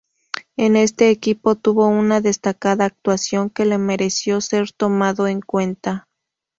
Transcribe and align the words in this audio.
En 0.57 0.77
este 0.77 1.11
equipo 1.11 1.55
tuvo 1.55 1.87
una 1.87 2.21
destacada 2.21 2.85
actuación 2.85 3.51
que 3.51 3.65
le 3.67 3.77
mereció 3.77 4.41
ser 4.41 4.71
tomado 4.71 5.27
en 5.27 5.41
cuenta. 5.41 6.07